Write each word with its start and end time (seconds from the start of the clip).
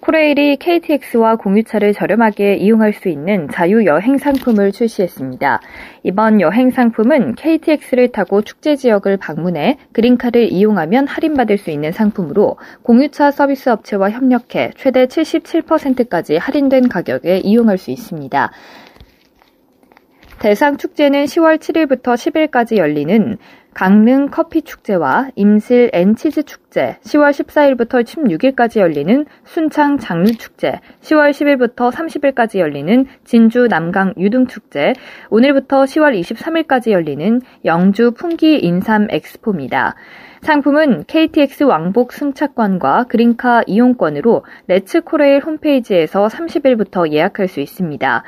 코레일이 0.00 0.56
KTX와 0.56 1.36
공유차를 1.36 1.94
저렴하게 1.94 2.56
이용할 2.56 2.92
수 2.92 3.08
있는 3.08 3.48
자유 3.48 3.84
여행 3.86 4.18
상품을 4.18 4.72
출시했습니다. 4.72 5.60
이번 6.02 6.40
여행 6.40 6.70
상품은 6.70 7.34
KTX를 7.34 8.12
타고 8.12 8.42
축제 8.42 8.76
지역을 8.76 9.16
방문해 9.16 9.78
그린카를 9.92 10.52
이용하면 10.52 11.06
할인받을 11.06 11.58
수 11.58 11.70
있는 11.70 11.92
상품으로 11.92 12.56
공유차 12.82 13.30
서비스 13.30 13.68
업체와 13.68 14.10
협력해 14.10 14.72
최대 14.76 15.06
77%까지 15.06 16.36
할인된 16.36 16.88
가격에 16.88 17.38
이용할 17.38 17.78
수 17.78 17.90
있습니다. 17.90 18.52
대상 20.38 20.76
축제는 20.76 21.24
10월 21.24 21.58
7일부터 21.58 22.14
10일까지 22.14 22.76
열리는 22.76 23.38
강릉 23.72 24.28
커피 24.30 24.62
축제와 24.62 25.30
임실 25.34 25.90
앤치즈 25.92 26.44
축제, 26.44 26.98
10월 27.04 27.30
14일부터 27.30 28.04
16일까지 28.04 28.80
열리는 28.80 29.26
순창 29.44 29.98
장류 29.98 30.36
축제, 30.36 30.80
10월 31.02 31.30
10일부터 31.30 31.90
30일까지 31.90 32.58
열리는 32.58 33.06
진주 33.24 33.66
남강 33.66 34.14
유등 34.18 34.46
축제, 34.46 34.92
오늘부터 35.30 35.84
10월 35.84 36.18
23일까지 36.20 36.90
열리는 36.90 37.40
영주 37.64 38.12
풍기 38.12 38.58
인삼 38.58 39.08
엑스포입니다. 39.10 39.94
상품은 40.42 41.04
KTX 41.06 41.64
왕복 41.64 42.12
승차권과 42.12 43.04
그린카 43.08 43.64
이용권으로 43.66 44.44
레츠코레일 44.68 45.42
홈페이지에서 45.44 46.28
30일부터 46.28 47.10
예약할 47.10 47.48
수 47.48 47.60
있습니다. 47.60 48.22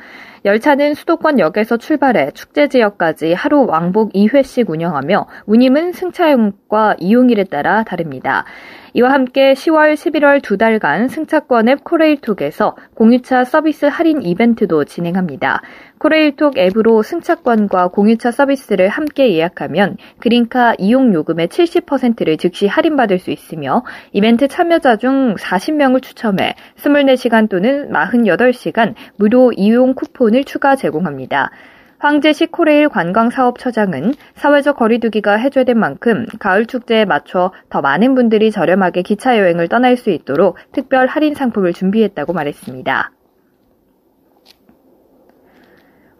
열차는 0.45 0.93
수도권 0.93 1.39
역에서 1.39 1.77
출발해 1.77 2.31
축제 2.33 2.67
지역까지 2.67 3.33
하루 3.33 3.65
왕복 3.65 4.13
2회씩 4.13 4.69
운영하며 4.69 5.27
운임은 5.45 5.93
승차용과 5.93 6.95
이용일에 6.99 7.43
따라 7.45 7.83
다릅니다. 7.83 8.45
이와 8.93 9.11
함께 9.11 9.53
10월, 9.53 9.93
11월 9.93 10.41
두 10.41 10.57
달간 10.57 11.07
승차권 11.07 11.69
앱 11.69 11.83
코레일톡에서 11.83 12.75
공유차 12.95 13.43
서비스 13.43 13.85
할인 13.85 14.21
이벤트도 14.21 14.85
진행합니다. 14.85 15.61
코레일톡 15.99 16.57
앱으로 16.57 17.03
승차권과 17.03 17.89
공유차 17.89 18.31
서비스를 18.31 18.89
함께 18.89 19.33
예약하면 19.33 19.97
그린카 20.19 20.75
이용 20.79 21.13
요금의 21.13 21.49
70%를 21.49 22.37
즉시 22.37 22.67
할인받을 22.67 23.19
수 23.19 23.31
있으며 23.31 23.83
이벤트 24.11 24.47
참여자 24.47 24.95
중 24.95 25.35
40명을 25.35 26.01
추첨해 26.01 26.55
24시간 26.77 27.49
또는 27.49 27.91
48시간 27.91 28.95
무료 29.17 29.51
이용 29.51 29.93
쿠폰을 29.93 30.45
추가 30.45 30.75
제공합니다. 30.75 31.51
황제 31.99 32.31
시 32.31 32.47
코레일 32.47 32.87
관광사업처장은 32.87 34.13
사회적 34.35 34.77
거리두기가 34.77 35.35
해제된 35.35 35.77
만큼 35.77 36.25
가을 36.39 36.65
축제에 36.65 37.03
맞춰 37.03 37.51
더 37.69 37.81
많은 37.81 38.15
분들이 38.15 38.51
저렴하게 38.51 39.01
기차 39.01 39.37
여행을 39.37 39.67
떠날 39.67 39.97
수 39.97 40.09
있도록 40.09 40.57
특별 40.71 41.07
할인 41.07 41.35
상품을 41.35 41.73
준비했다고 41.73 42.31
말했습니다. 42.31 43.11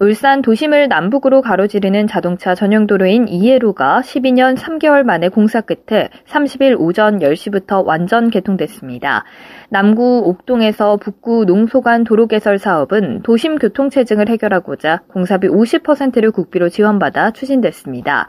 울산 0.02 0.42
도심을 0.42 0.88
남북으로 0.88 1.42
가로지르는 1.42 2.08
자동차 2.08 2.56
전용 2.56 2.88
도로인 2.88 3.28
이해로가 3.28 4.00
12년 4.00 4.56
3개월 4.56 5.04
만에 5.04 5.28
공사 5.28 5.60
끝에 5.60 6.08
30일 6.26 6.80
오전 6.80 7.20
10시부터 7.20 7.84
완전 7.84 8.30
개통됐습니다. 8.30 9.26
남구 9.68 10.22
옥동에서 10.26 10.96
북구 10.96 11.44
농소간 11.44 12.06
도로 12.06 12.28
개설 12.28 12.60
사업은 12.60 13.24
도심 13.24 13.58
교통 13.58 13.90
체증을 13.90 14.30
해결하고자 14.30 15.02
공사비 15.10 15.50
50%를 15.50 16.32
국비로 16.32 16.70
지원받아 16.70 17.32
추진됐습니다. 17.32 18.28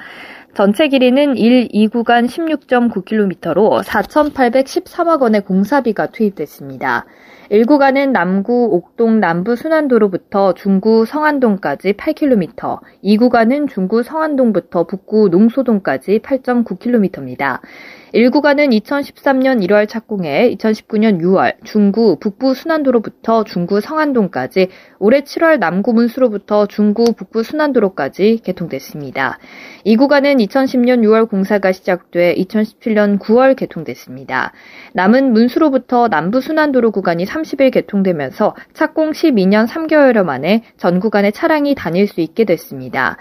전체 0.55 0.89
길이는 0.89 1.37
1, 1.37 1.69
2구간 1.69 2.27
16.9km로 2.27 3.85
4,813억 3.85 5.23
원의 5.23 5.43
공사비가 5.43 6.07
투입됐습니다. 6.07 7.07
1구간은 7.51 8.13
남구 8.13 8.69
옥동 8.71 9.19
남부 9.19 9.57
순환도로부터 9.57 10.55
중구 10.55 11.05
성안동까지 11.05 11.95
8km, 11.95 12.79
2구간은 13.03 13.69
중구 13.69 14.05
성안동부터 14.05 14.85
북구 14.85 15.29
농소동까지 15.29 16.21
8.9km입니다. 16.21 17.59
1구간은 18.15 18.77
2013년 18.81 19.65
1월 19.67 19.89
착공해 19.89 20.53
2019년 20.57 21.21
6월 21.21 21.55
중구 21.65 22.19
북부 22.19 22.55
순환도로부터 22.55 23.45
중구 23.45 23.81
성안동까지 23.81 24.69
올해 24.99 25.21
7월 25.21 25.61
남구 25.61 25.93
문수로부터 25.93 26.67
중구 26.67 27.13
북부 27.15 27.45
순환도로까지 27.45 28.41
개통됐습니다. 28.43 29.39
이 29.85 29.97
구간은 29.97 30.39
2010년 30.39 31.03
6월 31.03 31.31
공사가 31.31 31.71
시작돼 31.71 32.35
2017년 32.35 33.21
9월 33.21 33.55
개통됐습니다. 33.55 34.53
남은 34.93 35.33
문수로부터 35.33 36.09
남부 36.09 36.41
순환도로 36.41 36.91
구간이 36.91 37.25
30일 37.25 37.71
개통되면서 37.71 38.57
착공 38.75 39.13
12년 39.13 39.69
3개월여 39.69 40.25
만에 40.25 40.65
전 40.77 40.99
구간에 40.99 41.31
차량이 41.31 41.77
다닐 41.77 42.09
수 42.09 42.21
있게 42.21 42.45
됐습니다. 42.45 43.19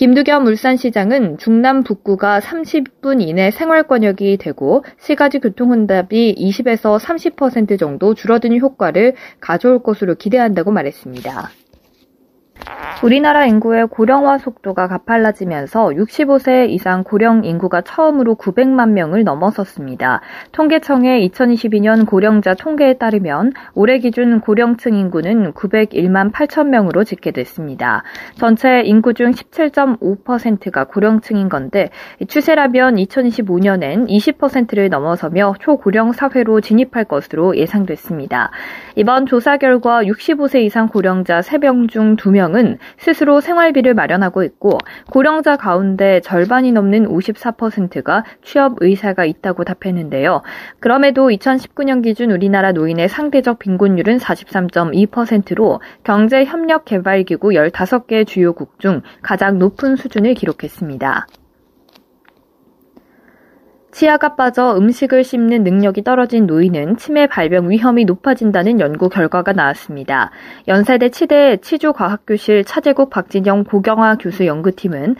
김두겸 0.00 0.46
울산시장은 0.46 1.36
중남 1.36 1.82
북구가 1.82 2.40
30분 2.40 3.20
이내 3.20 3.50
생활권역이 3.50 4.38
되고 4.38 4.82
시가지 4.98 5.40
교통혼답이 5.40 6.36
20에서 6.38 6.98
30% 6.98 7.78
정도 7.78 8.14
줄어드는 8.14 8.60
효과를 8.60 9.12
가져올 9.40 9.82
것으로 9.82 10.14
기대한다고 10.14 10.70
말했습니다. 10.70 11.50
우리나라 13.02 13.46
인구의 13.46 13.86
고령화 13.86 14.36
속도가 14.36 14.86
가팔라지면서 14.86 15.88
65세 15.88 16.68
이상 16.68 17.02
고령 17.02 17.46
인구가 17.46 17.80
처음으로 17.80 18.34
900만 18.34 18.90
명을 18.90 19.24
넘어섰습니다. 19.24 20.20
통계청의 20.52 21.26
2022년 21.30 22.06
고령자 22.06 22.52
통계에 22.52 22.98
따르면 22.98 23.54
올해 23.72 24.00
기준 24.00 24.40
고령층 24.40 24.96
인구는 24.96 25.54
901만 25.54 26.30
8천 26.30 26.68
명으로 26.68 27.04
집계됐습니다. 27.04 28.02
전체 28.34 28.82
인구 28.82 29.14
중 29.14 29.30
17.5%가 29.30 30.84
고령층인 30.84 31.48
건데 31.48 31.88
추세라면 32.28 32.96
2025년엔 32.96 34.08
20%를 34.08 34.90
넘어서며 34.90 35.54
초고령 35.58 36.12
사회로 36.12 36.60
진입할 36.60 37.04
것으로 37.04 37.56
예상됐습니다. 37.56 38.50
이번 38.96 39.24
조사 39.24 39.56
결과 39.56 40.02
65세 40.02 40.60
이상 40.64 40.88
고령자 40.88 41.40
3명 41.40 41.88
중 41.88 42.16
2명은 42.16 42.76
스스로 42.98 43.40
생활비를 43.40 43.94
마련하고 43.94 44.42
있고 44.44 44.78
고령자 45.10 45.56
가운데 45.56 46.20
절반이 46.20 46.72
넘는 46.72 47.08
54%가 47.08 48.24
취업 48.42 48.74
의사가 48.80 49.24
있다고 49.24 49.64
답했는데요. 49.64 50.42
그럼에도 50.80 51.28
2019년 51.28 52.02
기준 52.02 52.30
우리나라 52.30 52.72
노인의 52.72 53.08
상대적 53.08 53.58
빈곤율은 53.58 54.18
43.2%로 54.18 55.80
경제협력개발기구 56.04 57.48
15개 57.50 58.26
주요국 58.26 58.78
중 58.78 59.02
가장 59.22 59.58
높은 59.58 59.96
수준을 59.96 60.34
기록했습니다. 60.34 61.26
치아가 63.92 64.36
빠져 64.36 64.76
음식을 64.76 65.24
씹는 65.24 65.64
능력이 65.64 66.04
떨어진 66.04 66.46
노인은 66.46 66.96
치매 66.96 67.26
발병 67.26 67.70
위험이 67.70 68.04
높아진다는 68.04 68.80
연구 68.80 69.08
결과가 69.08 69.52
나왔습니다. 69.52 70.30
연세대 70.68 71.08
치대 71.10 71.56
치주과학교실 71.58 72.64
차제국 72.64 73.10
박진영 73.10 73.64
고경화 73.64 74.16
교수 74.16 74.46
연구팀은 74.46 75.16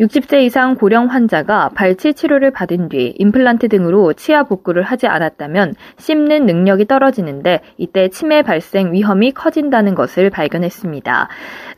60세 0.00 0.44
이상 0.44 0.76
고령 0.76 1.06
환자가 1.08 1.68
발치 1.74 2.14
치료를 2.14 2.50
받은 2.52 2.88
뒤 2.88 3.14
임플란트 3.18 3.68
등으로 3.68 4.14
치아 4.14 4.44
복구를 4.44 4.82
하지 4.82 5.06
않았다면 5.06 5.74
씹는 5.98 6.46
능력이 6.46 6.86
떨어지는데 6.86 7.60
이때 7.76 8.08
치매 8.08 8.40
발생 8.40 8.94
위험이 8.94 9.32
커진다는 9.32 9.94
것을 9.94 10.30
발견했습니다. 10.30 11.28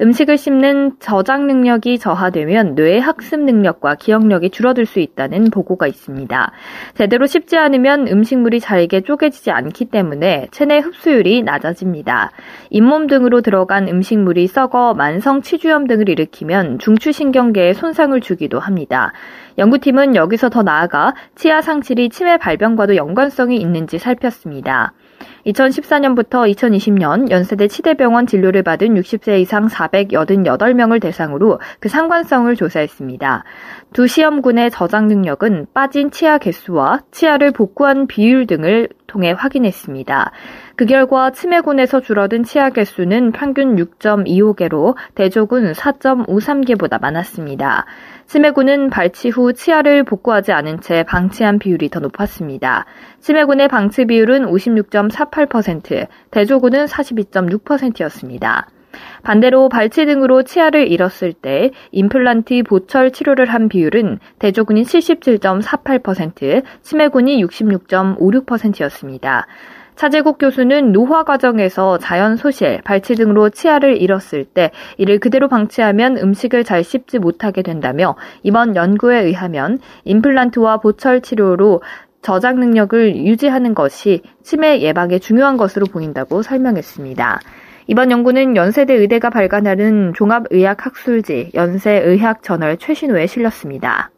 음식을 0.00 0.38
씹는 0.38 1.00
저장 1.00 1.48
능력이 1.48 1.98
저하되면 1.98 2.76
뇌의 2.76 3.00
학습 3.00 3.40
능력과 3.40 3.96
기억력이 3.96 4.50
줄어들 4.50 4.86
수 4.86 5.00
있다는 5.00 5.50
보고가 5.50 5.88
있습니다. 5.88 6.52
제대로 6.94 7.26
씹지 7.26 7.56
않으면 7.56 8.06
음식물이 8.06 8.60
잘게 8.60 9.00
쪼개지지 9.00 9.50
않기 9.50 9.86
때문에 9.86 10.46
체내 10.52 10.78
흡수율이 10.78 11.42
낮아집니다. 11.42 12.30
잇몸 12.70 13.08
등으로 13.08 13.40
들어간 13.40 13.88
음식물이 13.88 14.46
썩어 14.46 14.94
만성 14.94 15.42
치주염 15.42 15.88
등을 15.88 16.08
일으키면 16.08 16.78
중추신경계에 16.78 17.72
손상을 17.72 18.11
영향을 18.12 18.20
주기도 18.20 18.60
합니다. 18.60 19.12
연구팀은 19.58 20.14
여기서 20.14 20.50
더 20.50 20.62
나아가 20.62 21.14
치아 21.34 21.62
상실이 21.62 22.10
치매 22.10 22.36
발병과도 22.36 22.96
연관성이 22.96 23.56
있는지 23.56 23.98
살폈습니다. 23.98 24.92
2014년부터 25.46 26.52
2020년 26.54 27.30
연세대 27.30 27.68
치대병원 27.68 28.26
진료를 28.26 28.62
받은 28.62 28.94
60세 28.94 29.40
이상 29.40 29.66
488명을 29.66 31.00
대상으로 31.00 31.60
그 31.80 31.88
상관성을 31.88 32.54
조사했습니다. 32.54 33.44
두 33.92 34.06
시험군의 34.06 34.70
저장 34.70 35.08
능력은 35.08 35.66
빠진 35.74 36.10
치아 36.10 36.38
개수와 36.38 37.00
치아를 37.10 37.50
복구한 37.52 38.06
비율 38.06 38.46
등을 38.46 38.88
통해 39.12 39.32
확인했습니다. 39.36 40.32
그 40.74 40.86
결과 40.86 41.30
치매군에서 41.30 42.00
줄어든 42.00 42.44
치아 42.44 42.70
개수는 42.70 43.32
평균 43.32 43.76
6.25개로 43.76 44.96
대조군 45.14 45.72
4.53개보다 45.72 46.98
많았습니다. 47.00 47.84
치매군은 48.26 48.88
발치 48.88 49.28
후 49.28 49.52
치아를 49.52 50.04
복구하지 50.04 50.52
않은 50.52 50.80
채 50.80 51.02
방치한 51.02 51.58
비율이 51.58 51.90
더 51.90 52.00
높았습니다. 52.00 52.86
치매군의 53.20 53.68
방치 53.68 54.06
비율은 54.06 54.46
56.48%, 54.46 56.08
대조군은 56.30 56.86
42.6%였습니다. 56.86 58.66
반대로 59.22 59.68
발치 59.68 60.06
등으로 60.06 60.42
치아를 60.42 60.90
잃었을 60.90 61.32
때 61.32 61.70
임플란트 61.90 62.62
보철 62.64 63.10
치료를 63.10 63.46
한 63.46 63.68
비율은 63.68 64.18
대조군이 64.38 64.82
77.48%, 64.82 66.62
치매군이 66.82 67.44
66.56%였습니다. 67.44 69.46
차재국 69.94 70.38
교수는 70.38 70.92
노화 70.92 71.22
과정에서 71.22 71.98
자연 71.98 72.36
소실, 72.36 72.80
발치 72.82 73.14
등으로 73.14 73.50
치아를 73.50 74.00
잃었을 74.00 74.44
때 74.44 74.70
이를 74.96 75.20
그대로 75.20 75.48
방치하면 75.48 76.16
음식을 76.16 76.64
잘 76.64 76.82
씹지 76.82 77.18
못하게 77.18 77.62
된다며 77.62 78.16
이번 78.42 78.74
연구에 78.74 79.20
의하면 79.20 79.78
임플란트와 80.04 80.78
보철 80.78 81.20
치료로 81.20 81.82
저장 82.22 82.60
능력을 82.60 83.16
유지하는 83.16 83.74
것이 83.74 84.22
치매 84.42 84.80
예방에 84.80 85.18
중요한 85.18 85.56
것으로 85.56 85.86
보인다고 85.86 86.42
설명했습니다. 86.42 87.40
이번 87.86 88.10
연구는 88.10 88.56
연세대 88.56 88.94
의대가 88.94 89.30
발간하는 89.30 90.14
종합의학학술지 90.14 91.50
연세의학저널 91.54 92.78
최신호에 92.78 93.26
실렸습니다. 93.26 94.10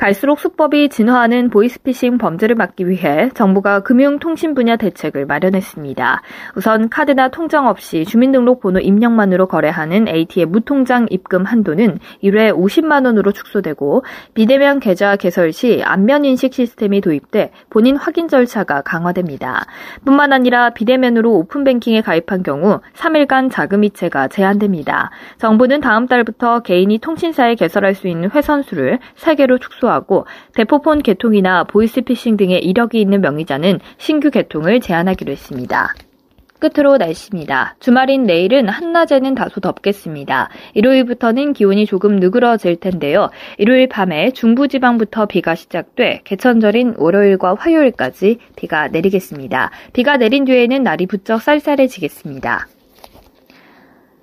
갈수록 0.00 0.40
수법이 0.40 0.88
진화하는 0.88 1.50
보이스피싱 1.50 2.16
범죄를 2.16 2.56
막기 2.56 2.88
위해 2.88 3.28
정부가 3.34 3.80
금융통신 3.80 4.54
분야 4.54 4.76
대책을 4.76 5.26
마련했습니다. 5.26 6.22
우선 6.56 6.88
카드나 6.88 7.28
통장 7.28 7.66
없이 7.66 8.06
주민등록번호 8.06 8.80
입력만으로 8.80 9.46
거래하는 9.46 10.08
ATM 10.08 10.52
무통장 10.52 11.06
입금 11.10 11.44
한도는 11.44 11.98
1회 12.22 12.50
50만 12.56 13.04
원으로 13.04 13.32
축소되고 13.32 14.02
비대면 14.32 14.80
계좌 14.80 15.16
개설 15.16 15.52
시 15.52 15.82
안면 15.84 16.24
인식 16.24 16.54
시스템이 16.54 17.02
도입돼 17.02 17.50
본인 17.68 17.96
확인 17.96 18.26
절차가 18.26 18.80
강화됩니다. 18.80 19.66
뿐만 20.06 20.32
아니라 20.32 20.70
비대면으로 20.70 21.30
오픈뱅킹에 21.30 22.00
가입한 22.00 22.42
경우 22.42 22.80
3일간 22.94 23.50
자금 23.50 23.84
이체가 23.84 24.28
제한됩니다. 24.28 25.10
정부는 25.36 25.82
다음 25.82 26.06
달부터 26.06 26.60
개인이 26.60 26.96
통신사에 27.00 27.54
개설할 27.54 27.94
수 27.94 28.08
있는 28.08 28.30
회선수를 28.30 28.98
3개로 29.18 29.60
축소 29.60 29.89
하고 29.90 30.26
대포폰 30.54 31.02
개통이나 31.02 31.64
보이스피싱 31.64 32.36
등의 32.36 32.64
이력이 32.64 33.00
있는 33.00 33.20
명의자는 33.20 33.80
신규 33.98 34.30
개통을 34.30 34.80
제한하기로 34.80 35.32
했습니다. 35.32 35.94
끝으로 36.60 36.98
날씨입니다. 36.98 37.74
주말인 37.80 38.24
내일은 38.24 38.68
한낮에는 38.68 39.34
다소 39.34 39.60
덥겠습니다. 39.60 40.50
일요일부터는 40.74 41.54
기온이 41.54 41.86
조금 41.86 42.16
느그러질 42.16 42.76
텐데요. 42.76 43.30
일요일 43.58 43.88
밤에 43.88 44.30
중부지방부터 44.30 45.26
비가 45.26 45.54
시작돼 45.54 46.20
개천절인 46.24 46.94
월요일과 46.98 47.54
화요일까지 47.58 48.38
비가 48.56 48.88
내리겠습니다. 48.88 49.70
비가 49.92 50.18
내린 50.18 50.44
뒤에는 50.44 50.82
날이 50.82 51.06
부쩍 51.06 51.40
쌀쌀해지겠습니다. 51.40 52.66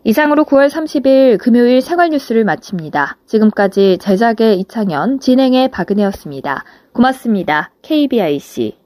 이상으로 0.07 0.45
9월 0.45 0.69
30일 0.69 1.37
금요일 1.37 1.81
생활 1.81 2.11
뉴스를 2.11 2.45
마칩니다. 2.45 3.17
지금까지 3.25 3.97
제작의 3.99 4.57
이창현, 4.61 5.19
진행의 5.19 5.69
박은혜였습니다. 5.69 6.63
고맙습니다. 6.93 7.71
KBIC. 7.81 8.77